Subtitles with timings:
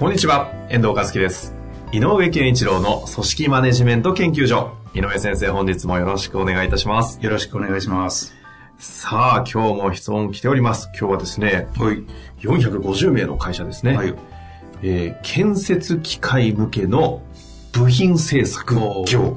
[0.00, 1.52] こんにちは、遠藤和樹です。
[1.92, 4.72] 井上健一郎の組織マネジメント研究所。
[4.94, 7.18] 井上先生、本日もよろしくお願いいたします。
[7.20, 8.34] よろしくお願いします。
[8.78, 10.88] さあ、今日も質問来ております。
[10.98, 12.02] 今日はですね、はい。
[12.38, 13.94] 450名の会社ですね。
[13.94, 14.14] はい。
[14.82, 17.20] えー建設機械向けの
[17.72, 18.76] 部品製作
[19.06, 19.36] 業。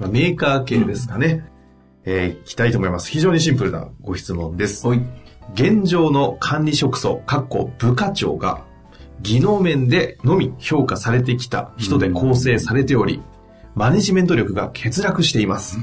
[0.00, 1.48] まあ、メーカー系ですかね。
[2.04, 3.12] えー、いきたいと思います。
[3.12, 4.84] 非常にシンプルなご質問です。
[4.88, 5.00] はい。
[5.54, 8.66] 現状の管理職層、かっこ部課長が、
[9.20, 13.20] 技能面でのみ評価されてきた人で構成されており、
[13.74, 15.78] マネジメント力が欠落しています。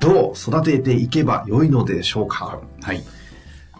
[0.00, 2.60] どう育てていけばよいのでしょうか？
[2.82, 3.02] はい。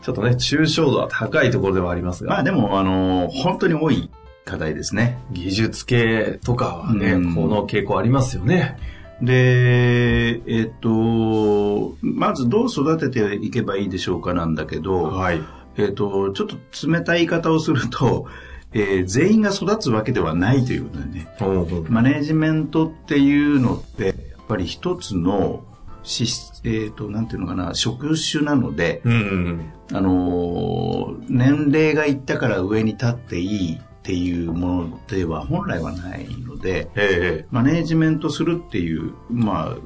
[0.02, 4.10] ちょっとね、抽象度は高いところではありますが、まあでも、あのー本当に多い
[4.44, 5.18] 課題ですね。
[5.32, 8.78] 技術系とかはね、うんこの傾向ありますよね。
[9.22, 15.40] で、えっと、まずどう育てていけばいいでしょうかなんだけど、はい。
[15.76, 16.56] えっと、ちょっと
[16.86, 18.26] 冷たい言い方をすると、
[18.74, 21.28] えー全員が育つわけではないということでね。
[21.88, 24.14] マネージメントっていうのって、やっ
[24.46, 25.64] ぱり一つの
[26.02, 37.46] 資質、えっ、と、なんていうのかな、職種なので、うんうんあのー年齢がいったから上に立っていいっていうものでは本来はないので、ええ。
[37.50, 39.76] マネージメントするっていう、まあ、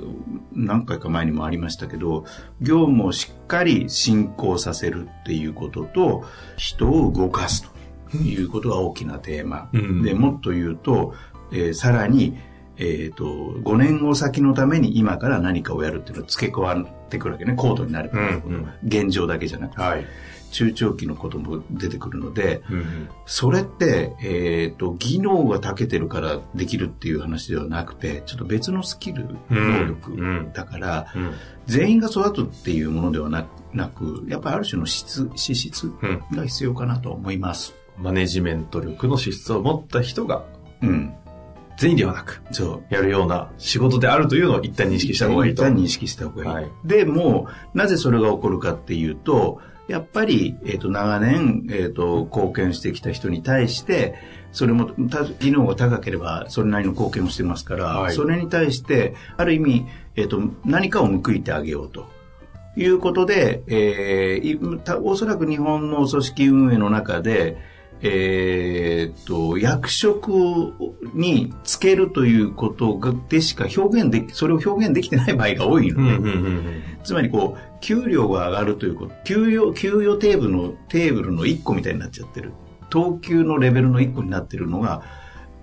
[0.53, 2.25] 何回か前にもありましたけど、
[2.61, 6.25] 業務をしっかり進行させるっていうことと、
[6.57, 7.78] 人を動かすと
[8.17, 9.69] いうことが大きなテーマ。
[9.73, 10.03] うん。
[10.03, 11.15] で、もっと言うと、
[11.53, 12.37] えーさらに、
[12.79, 18.69] えっ、と、5年後先のために今から何かをやるっていうのを付け加わってくるわけね、高度になる、うんうん。
[18.85, 20.07] 現状だけじゃなくて、はい。
[20.51, 23.09] 中長期のことも出てくるので、うんうん。
[23.27, 29.73] それって、えっ、と、技能が長けてるからできるっていう話ではなくて、ちょっと別のスキル、うん。
[29.73, 31.33] 能力だから、うん。
[31.67, 36.23] 全員が育つっていうものではななく、やっぱりある種の質、資質うん。
[36.31, 37.75] が必要かなと思います。
[38.01, 40.45] マネジメント力の資質を持った人が
[40.83, 41.15] うん。
[41.79, 42.95] 全員ではなく、そう。
[42.95, 45.63] やるような仕事であるというのを一旦認識した方がいいと。
[45.63, 46.51] 一旦認識した方がいい。
[46.51, 54.17] はいで、もう、なぜそれが起こるかっていうと、やっぱり、えっ、と、長年、えっ、と、貢献してきた人に対して、
[54.51, 59.87] それも、た技能が高ければ、それなりの貢献をしてますから、はいそれに対して、ある意味、
[60.17, 62.07] えっ、と、何かを報いてあげようと。
[62.77, 67.57] いうことで、えーおそらく日本の組織運営の中で、
[68.01, 70.29] えーっと、役職
[71.15, 82.53] につけるということがでしか表現でき、それを表現できてない場合が多いので、うんうんうんうんつまりこう、給料が上がるということ、給与、給与テーブルの、テーブルの1個みたいになっちゃってる。
[82.91, 85.03] 等級のレベルの1個になってるのが、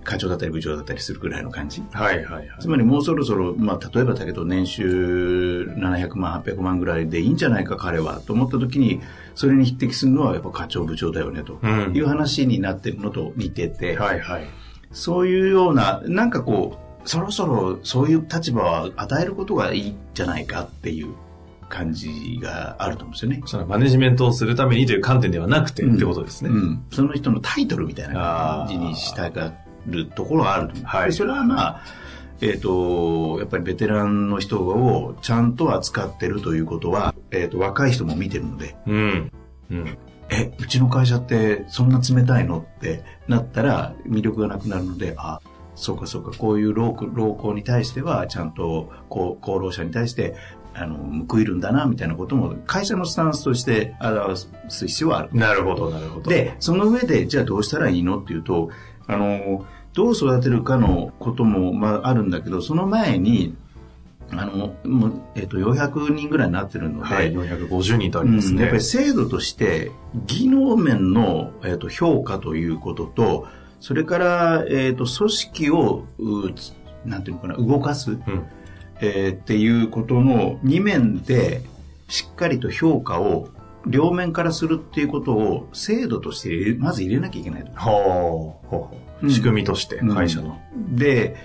[0.06, 1.82] 課長だったり部長だったりするぐらいの感じ。
[1.92, 2.48] はいはいはい。
[2.60, 8.20] つまりもうそろそろ、まあ、例えばだけど、年収700万、800万ぐらいでいいんじゃないか、彼は。
[8.20, 9.00] と思った時に、
[9.34, 14.46] それに匹敵するのはやっぱ課長部長だよね、とうんいう話になってるのと似てて、はいはい。
[14.92, 21.14] そういうような、なんかこう、そろそろそういう立場は与えることがいいんじゃないかっていう
[21.68, 23.42] 感じがあると思うんですよね。
[23.46, 26.50] そのマネジメントをするためにという観点ではなくてうんってことですね。
[26.50, 26.84] うん。
[26.90, 29.54] その人のタイトルみたいな感じにしたが
[29.86, 30.86] るところはあると。
[30.86, 31.82] はいでそれはまあ、
[32.40, 39.32] えっ、と、やっぱりベテランの人をちゃんと扱ってるということは、えっ、と、若い人も見てるので、うん。
[39.70, 39.98] うん。
[40.28, 42.58] え、うちの会社ってそんな冷たいの？
[42.58, 45.40] ってなったら魅力がなくなるので、あ、
[45.74, 50.34] そうかそうか、こういう老老後に対しては、ちゃんとこう功労者に対して、
[50.74, 54.36] あの、報いるんだな、みたいなことも、会社のスタンスとして表
[54.68, 55.30] す必要はある。
[55.32, 58.18] なるほどなるほど。、で、その上で、じゃあどうしたらいいの？
[58.18, 58.70] っていうと、
[59.06, 63.56] あの、どう育てるかのことも、まあ、あるんだけど、その前に、
[64.30, 68.54] あの、もう、えっ、と、400人ぐらいになってるので、はい、450人とありますね。
[68.54, 69.92] うんやっぱり制度として、
[70.26, 73.46] 技能面の、えー、と評価ということと、
[73.80, 76.72] それから、えー、と組織をうつ
[77.04, 78.46] なんていうのかな動かす、うん。
[79.00, 81.62] えーっていうことの2面で
[82.08, 83.48] しっかりと評価を
[83.86, 87.72] 両面からするっていうことを制度としてまず入れなきゃいけないと。
[87.72, 88.96] ほうほうほう。
[89.00, 90.60] うん仕組みとして、会社の。
[90.90, 91.36] で、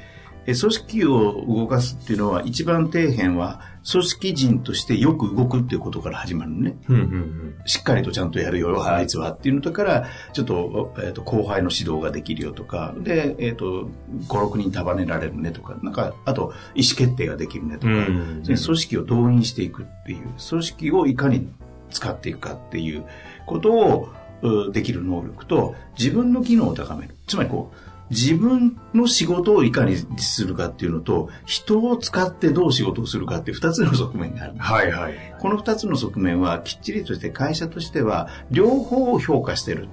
[0.45, 6.77] え組織を動かすっていうのは一番底辺は組織人としてよく動くっていうことから始まるのね。
[6.89, 13.88] うんうんしっかりとちゃんとやるよ、あいつはっていうのとから、ちょっと、えっ、と、後輩の指導ができるよとか、で、えっ、と、
[14.27, 21.47] 5、6人束ねられるねとか、なんか、あと、意思決定ができるねとか、うんで組織を動員していくっていう、組織をいかに
[21.91, 23.05] 使っていくかっていう
[23.45, 24.09] ことを、
[24.41, 27.15] うできる能力と、自分の機能を高める。
[27.27, 27.75] つまりこう、
[28.11, 34.53] 自分の仕事をいかにするかっていうのと、人を使ってどう仕事をするかっていう二つの側面がある。
[34.57, 35.35] はいはい。
[35.39, 39.88] この二つの側面はきっちりとして会社としては両方を評価してる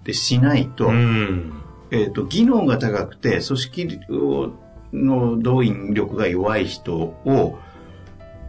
[0.00, 1.52] ってしないと、うん。
[1.90, 4.52] えっ、と、技能が高くて組織を
[4.92, 7.58] の動員力が弱い人を、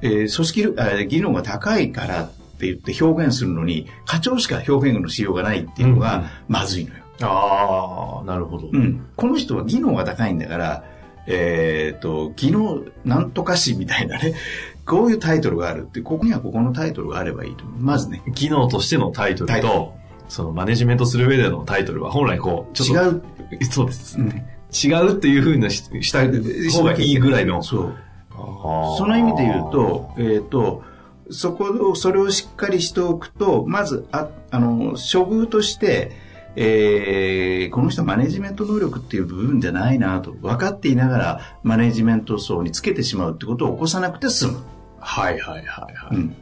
[0.03, 7.03] えー組織力あ技能が高いからって言って表現するのに課長しか表現のしようがないっていうのうんがまずいのよ。
[7.21, 8.69] ああ、なるほど。
[8.71, 9.07] うん。
[9.15, 10.83] この人は技能が高いんだから、
[11.27, 14.33] えっ、と、技能なんとかしみたいなね、
[14.85, 17.79] こういうタイトルがあるって、ここにはここのタイトルがあればいいと思う。
[17.79, 18.21] まずね。
[18.33, 19.95] 技能としてのタイトルと、
[20.27, 23.63] そのマネジメントする上でのタイトルは本来こう、ちょっと違う。
[23.69, 24.19] そうです。
[24.19, 24.43] うん
[24.83, 27.63] 違うっていうふうにしした方がいいぐらいの。
[27.63, 27.95] そう。
[28.31, 30.83] そその意味で言うと、えっ、と、
[31.29, 36.11] そこを、それをしっかりしておくと、まず、あ、あの、処遇として、
[36.55, 44.63] えーこの人はマネジメント能力っていう部分じゃないなと分かっていながらマネジメント層につけてしまうってことを起こさなくて済む。
[44.99, 46.15] はいはいはいはい。
[46.15, 46.35] うん。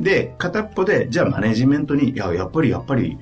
[0.00, 3.18] で、片っぽで、じゃあマネジメントに、いや、やっぱりやっぱり、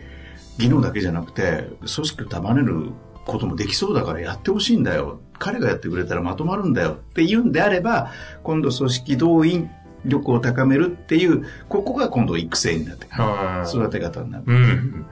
[0.58, 2.90] 技能だけじゃなくて、組織を束ねる
[3.26, 5.20] こともできそうだからやってほしいんだよ。
[5.38, 9.70] 彼がやってくれたらまとまるんだよって言うんであれば、今度組織動員
[10.04, 13.24] 力を高めるっていう、ここが今度育成になってくる。
[13.24, 13.28] うん
[13.68, 14.44] 育て方になる。
[14.46, 15.06] うん。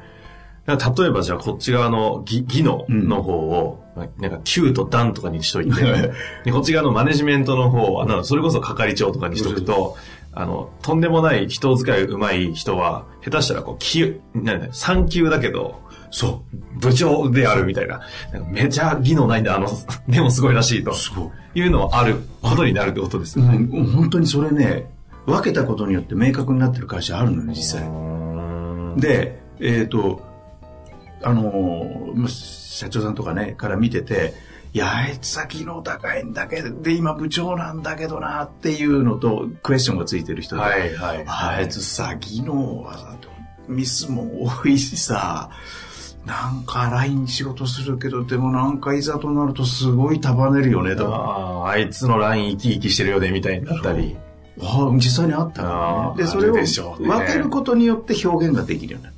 [0.67, 0.75] 例
[1.07, 3.85] えばじゃあこっち側の技技能の方を、
[4.19, 6.13] なんか Q と段とかにしといて、
[6.45, 9.97] でこっち側のマネジメントの方は、それこそ係長とかにしとくと、
[10.33, 15.81] あの、とんでもない人使い上手い人は、下手したらこう、級、なんだ3級だけど、
[16.11, 16.45] そ
[16.75, 18.01] 部長であるみたいな。
[18.51, 19.69] めちゃ技能ないんだ、あの、
[20.09, 20.95] でもすごいらしいとう。。
[20.95, 21.59] そう。
[21.59, 23.57] いうのはあることになるってことですよね。
[23.57, 24.87] うん、本当にそれね、
[25.25, 29.01] 分けたことによって明確になってる会社あるのよ、実際。
[29.01, 30.23] で、えっ、と、
[31.23, 34.35] あの社長さんとかね、から見てて、
[34.73, 41.25] いや、あいつは技能高いんだけど、で、今部長なんだけどな、っていうのと、クエスチョンがついてる人で、はいはい。
[41.27, 43.17] あいつさ、技能はさ、
[43.69, 45.51] ミスも多いしさ、
[46.27, 51.11] なんか LINE 仕事するけど、でもなんかいざとなるとすごい束ねるよね、とか。
[51.11, 54.17] ああ、あいつのライン生き生きしてるよね、みたいになったり。
[54.61, 56.23] ああ実際にあったからね。
[56.25, 59.17] で、それを分けることによって表現ができるようになる。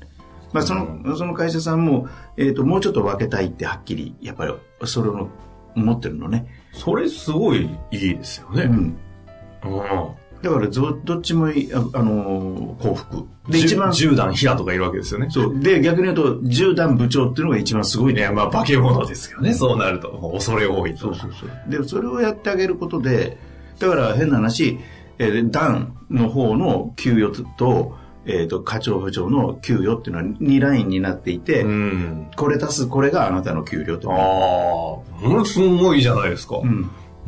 [0.52, 4.54] まあ、その、その会社さんも、えっ、と、もうちょっと分けたいってはっきり、やっぱり、
[4.84, 5.28] それを
[5.76, 6.46] 思ってるのね。
[6.72, 8.62] それすごいいいですよね。
[8.62, 8.72] うん。
[8.72, 10.14] うん。
[10.43, 13.26] だからど、どっちもあ、あのー幸福。
[13.49, 15.29] で、で、一番、10段平とかいるわけですよね。
[15.31, 15.58] そう。
[15.58, 18.20] で、逆に言うと、10段部長っていうのが一番すごいね。
[18.20, 19.52] いや、まあ、化け物ですよね。
[19.55, 20.31] そうなると。
[20.32, 21.00] 恐れ多いと。
[21.00, 21.50] そうそうそう。
[21.69, 23.38] で、それをやってあげることで、
[23.79, 24.79] だから変な話、
[25.19, 27.96] えー、段の方の給与と、
[28.26, 32.31] えっ、と、課長部長の給与っていうのは2ラインになっていて、うん。
[32.37, 34.12] これ足すこれがあなたの給料と。
[34.12, 36.58] ああ、ものすごいじゃないですか。
[36.58, 36.62] う。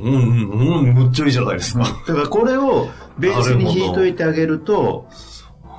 [0.02, 0.50] うんん。
[0.50, 1.84] うん、うん、むっちゃいいじゃないですか。
[2.06, 2.88] だからこれを
[3.18, 5.08] ベースに引いといてあげると、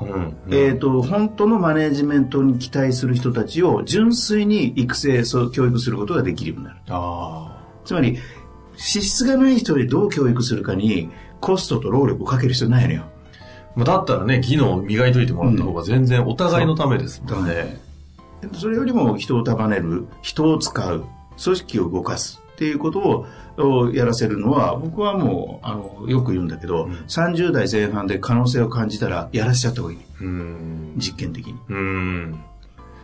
[0.01, 0.35] うん。
[0.51, 6.78] えっ、と、本当のマネジメントに期待する人たちを純粋に育成、そう教育することができるようになる。
[6.90, 8.18] あつまり、
[8.78, 11.09] 資質がない人にどう教育するかに
[11.40, 13.04] コストと労力をかける必要ないのよ。
[13.04, 13.11] あ。
[13.75, 17.80] まあだったらね、技能を磨いといてもらった方が全然お互いのためですもんね。
[18.54, 21.06] それよりも人を束ねる、人を使う、
[21.42, 29.99] 組織を動かすっていうことををやらせるのは、僕はもう、あの、よく言うんだけど、30代前半で可能性を感じたらやらせちゃった方がいい。
[30.21, 30.93] うん。
[30.97, 31.55] 実験的に。
[31.69, 32.39] うん。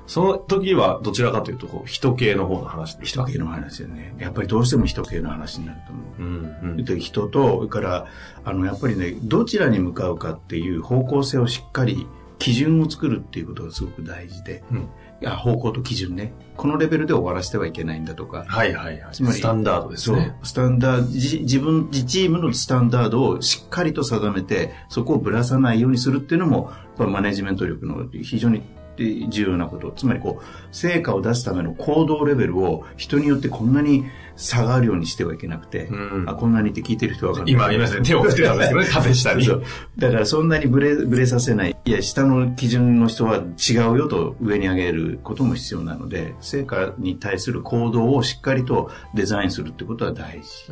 [0.08, 2.98] その時はどちらかというと、こう、人系の方の話。
[3.02, 4.16] 人系の話よね。
[4.20, 6.22] やっぱりどうしても人系の話になると思う。
[6.22, 6.72] うん。
[6.78, 6.86] うん。
[6.86, 8.06] で人と、それから、
[8.46, 12.08] あの、やっぱりね、どちらに向かうかっていう方向性をしっかり、
[12.40, 14.88] 基準を作るっていうことがすごく大事で、うん
[15.26, 16.34] 方向と基準ね。
[16.56, 19.14] このレベルで終わらせてはいけないんだとか、はいはいはい。
[19.14, 28.64] つまりスタンダードですね。、スタンダード、じ自分、自チームのスタンダードをしっかりと定めて、そこをぶらさないようにするっていうのも、マネジメント力の非常に
[28.98, 29.92] で重要なこと。
[29.92, 37.54] つまりこう、成果を出すための行動レベルを人によってこんなに差があるようにしてはいけなくて、うんあこんなにって聞いてる人は分かんない。
[37.54, 39.46] 今、今ですね、手を振ってたんですけどね、 縦下に。
[39.46, 39.64] そう
[39.98, 41.76] だからそんなにブレ、ブレさせない。
[41.86, 50.72] いや、下の基準の人は違うよと上に上げることも必要なので、成果に対する行動をしっかりとデザインするってことは大事。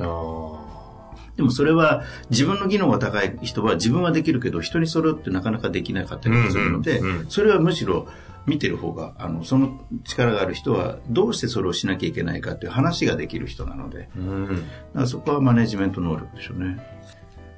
[1.35, 8.07] でもそれは自分の技能が高い人は自分はできるけど人にそれってなかなかできなかったりするので、うんうんうんそれはむしろ
[8.45, 14.09] 見てる方が、あの、その力がある人はどうしてそれをしなきゃいけないかっていう話ができる人なので、だか
[14.93, 16.77] らそこはマネジメント能力でしょうね。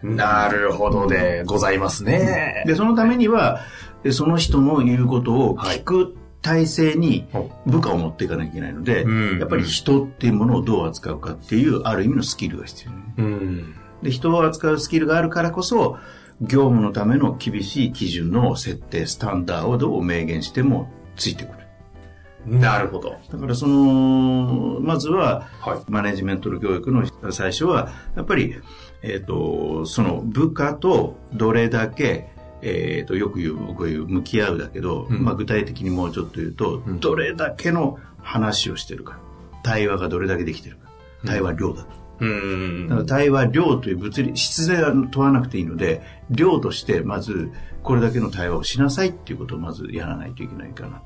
[0.03, 0.15] うん。
[0.15, 2.63] なるほどでございますね。
[2.65, 3.59] で、そのためには、
[4.03, 6.17] でその人の言うことを聞く
[6.47, 12.97] 体制にはい部下を持っていかなきゃいけないので、うんやっぱり人っていうものをどう扱うかっていう、ある意味のスキルが必要ね。
[13.17, 13.75] うん。
[14.01, 15.97] で、人を扱うスキルがあるからこそ、
[16.39, 21.57] 業務のための厳しい基準の設定、スタンダードを明言してもついてくる。
[22.59, 23.17] なるほど。
[23.29, 25.91] だからその、まずは、はい。
[25.91, 28.55] マネジメントの教育の最初は、やっぱり、
[29.01, 32.29] えっ、と、その部下とどれだけ、
[32.61, 39.19] えっ、と、よく言う、僕が言う、向き合うだけど、うんまあ具体的にもうちょっと言うと、うんどれだけの話をしてるか。
[39.63, 40.89] 対話がどれだけできてるか。
[41.25, 41.89] 対話量だと。
[42.19, 47.51] うんだから対話量という物理、質では問わなくていいので、量としてまず
[47.83, 51.01] これだけの対話をしなさいっていうことをまずやらないといけないかな。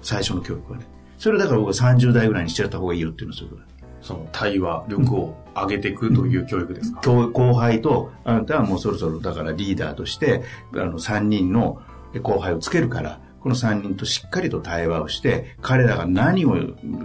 [0.00, 0.86] 最初の教育はね。
[1.18, 3.73] それだから僕は30代ぐらいにしちゃった方がいいよっていうのはそういうことだ。
[4.04, 10.42] その対話力を上げていくという教育ですか、教後輩と、あなたはもうそろそろだからリーダーとして、
[10.74, 11.80] あの3人の
[12.22, 16.56] 後輩をつけるから、この3人としっかりと対話をして、彼らが何を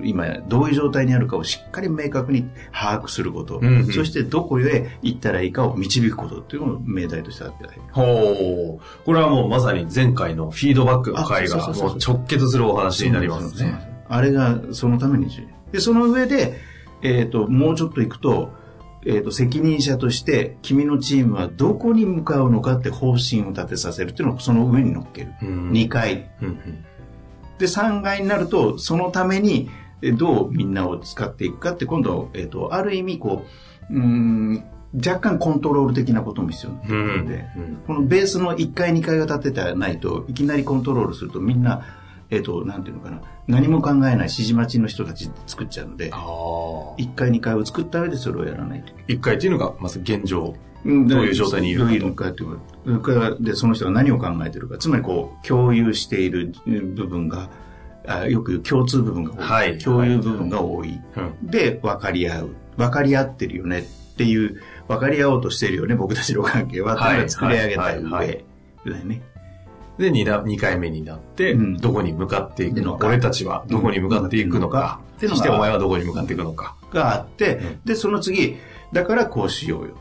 [0.03, 3.85] 今、どういう状態にあるかをしっかり明確に把握すること、うんうん。
[3.87, 7.65] そしてどこへ行ったらいいかを導くことっていうのを命題としてあって。
[7.91, 9.03] ほう。
[9.05, 14.05] これはもうまさに前回のフィードバックの回が直結するお話になりますね。
[14.07, 15.27] あれがそのために
[15.71, 16.68] で、その上で、
[17.01, 18.51] えっ、と、もうちょっと行くと、
[19.05, 25.33] えっ、と、責任者として、君のチームはどこに向かうのかって方針を立てさせるっていうのをその上に乗っける。
[25.41, 26.29] うん2回。
[26.41, 26.85] うんうん
[27.59, 29.69] で、3階になると、そのために、
[30.01, 33.43] えどうみんなを使っていくかって、今度、えっ、と、ある意味、こ
[33.89, 34.63] う、うーん、
[34.95, 36.77] 若干コントロール的なことも必要に
[37.07, 41.83] なので、うんこのベースの1階、2階が立ててないと、いきなりコントロールすると、みんな、
[42.31, 46.19] えっ、と、なんていうのかな、何も考えない指示待ちの人たち作っちゃうのであ、あ。
[46.99, 48.93] 1階、2階を作った上でそれをやらないと。
[49.07, 50.55] 一回っていうのが、まず現状。
[50.85, 51.81] うんどういう状態にいる
[52.13, 54.77] かとどういうかっていうかで、その人が何を考えてるか。
[54.77, 57.49] つまり、こう、共有している部分が、
[58.07, 59.39] あよく共通部分が多い。
[59.39, 60.99] はい共有部分が多い。
[61.17, 62.49] うんで、分かり合う。
[62.77, 66.95] 分かり合ってるよねっていう、分かり合おうとしてるよね、僕たちの関係は。
[66.95, 68.45] ってい作り上げたはいはいはい
[68.85, 69.21] 上だよね。
[69.99, 73.07] で、二だ二回目になって、うんどこに向かっていくのか。
[73.07, 75.01] うん俺たちはどこに向かっていくのか。
[75.21, 76.75] うんそしてお前はどこに向かっていくのか。
[76.93, 78.55] があって、うんで、その次、
[78.93, 79.95] だからこうしようよ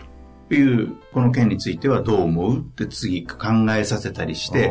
[0.49, 3.37] という、この件についてはどう思うって次考
[3.77, 4.71] えさせたりして、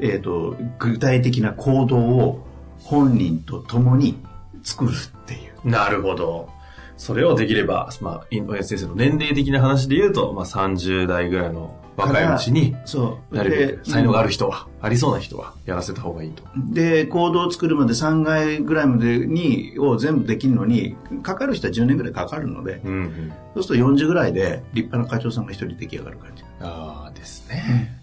[0.00, 2.46] えっ、と、具体的な行動を
[2.78, 4.16] 本人と共に
[4.62, 5.68] 作るっていう。
[5.68, 6.48] なるほど。
[6.96, 13.36] それをできれば、まあ、井上先生の年齢的な話で言うと、まあ、30代ぐらいの若いうちに、そう。
[13.36, 16.42] なるべでく才能がある人は、ありそうな人は、やらせた方がいいと。
[16.56, 23.32] で、行動を作るまで3回ぐらいまでに、を全部できるのに、かかる人は10年ぐらいかかるので、うん、うん。
[23.54, 26.44] そうすると40ぐらいで立派な課長さんが一人出来上がる感じ。
[26.60, 28.00] ああですね。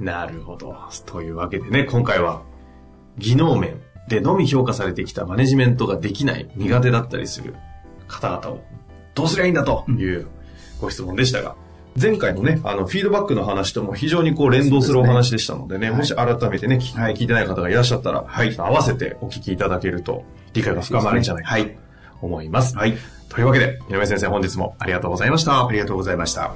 [0.00, 0.74] なるほど。
[1.06, 2.42] というわけでね、今回は、
[3.18, 7.54] 技能面でのみ評価されてきたマネジメントができない、苦手だったりする
[8.08, 8.64] 方々を、
[9.14, 10.26] どうすりゃいいんだという
[10.80, 11.54] ご質問でしたが、
[12.00, 18.24] 前回のね、あの、フィードバックの話とも非常にこう連動するお話でしたのでね、はいもし改めてね、聞はい聞いてない方がいらっしゃったら、
[18.58, 21.76] 合わせてお聞きいただけると、理解が深まるんじゃないかとはい。
[22.20, 22.76] 思います。
[22.76, 22.96] はい。
[23.28, 25.72] というわけで、井上先生本日もありがとうございましたあ。
[25.72, 26.52] りがとうございました。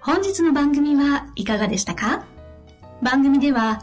[0.00, 2.24] 本日の番組はいかがでしたか？
[3.02, 3.82] 番組では